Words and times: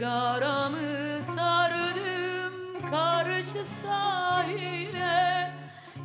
Sigaramı 0.00 1.22
sardım 1.36 2.90
karşı 2.90 3.64
sahile. 3.66 5.52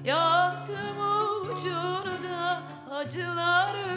Yaktım 0.03 0.97
ucunda 1.41 2.61
acıları. 2.91 3.95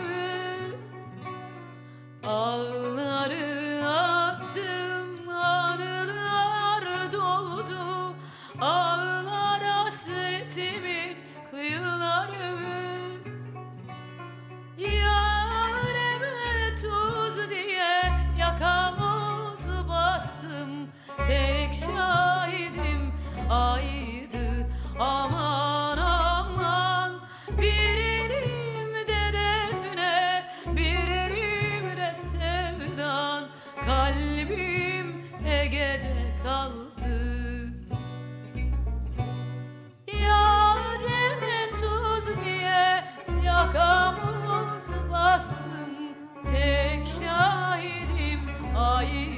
Ağları 2.27 2.98
kaldı. 36.49 37.73
Yâreme 40.07 41.71
tuz 41.73 42.45
diye 42.45 43.05
yakamız 43.45 44.87
bastım. 45.13 45.93
Tek 46.51 47.07
şahidim 47.07 48.41
ayırdı 48.77 49.38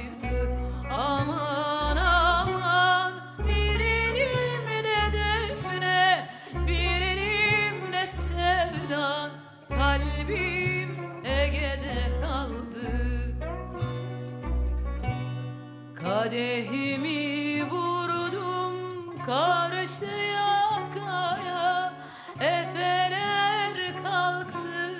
Kadehimi 16.31 17.63
vurdum 17.71 19.15
karşı 19.25 20.05
yakaya. 20.05 21.93
Efeler 22.39 24.03
kalktı 24.03 24.93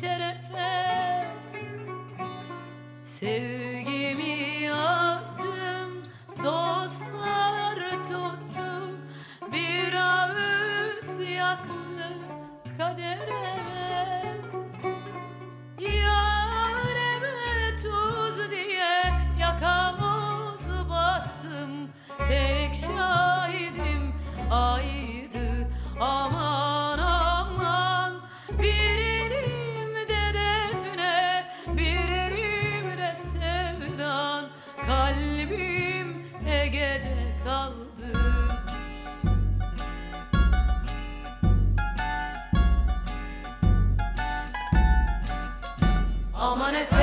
şerefe. 0.00 1.24
Sevgimi 3.04 4.72
attım 4.72 6.02
dostlar 6.44 8.04
tuttu. 8.04 8.98
Bir 9.52 9.92
ağıt 9.92 11.30
yaktı 11.36 12.08
kadere 12.78 13.55
Kalbim 36.66 36.80
Ege'de 36.80 37.02
kaldı. 37.44 38.18
Aman 46.34 46.74
efendim 46.74 46.95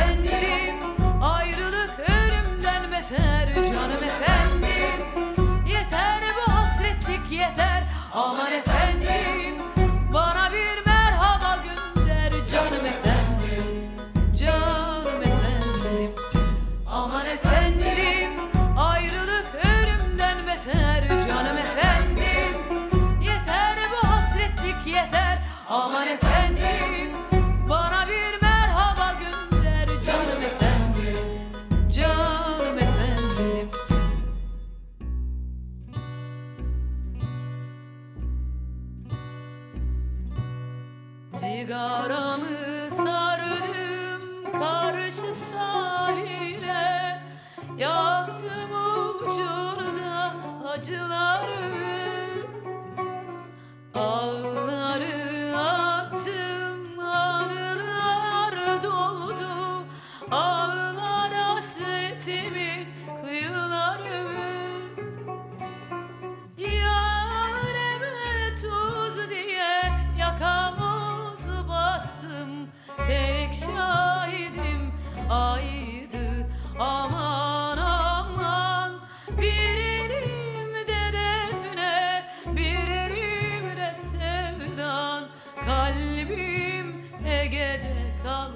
Sigaramı 41.63 42.91
sardım 42.91 44.51
karşı 44.59 45.35
sahile. 45.35 47.21
Yaktım 47.77 48.71
ucunda 49.21 50.33
acıları 50.69 51.92
Ege'de 88.23 88.29
kaldı 88.29 88.53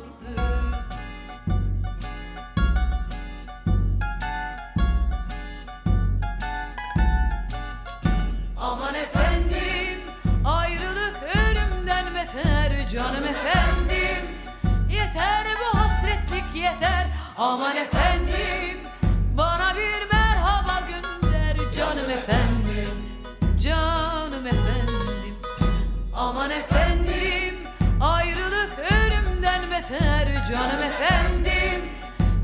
Aman 8.57 8.95
efendim 8.95 9.99
ayrılık 10.46 11.23
ölümden 11.35 12.05
beter 12.16 12.87
canım 12.87 13.23
efendim. 13.23 14.17
Yeter 14.90 15.46
bu 15.59 15.79
hasretlik 15.79 16.55
yeter. 16.55 17.08
Aman 17.37 17.75
efendim 17.75 18.77
canım 30.47 30.84
efendim 30.84 31.82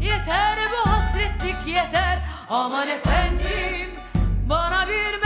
Yeter 0.01 0.57
bu 0.71 0.89
hasretlik 0.89 1.67
yeter. 1.67 2.19
Aman 2.49 2.87
efendim 2.87 3.89
Bana 4.49 4.87
bir 4.87 5.22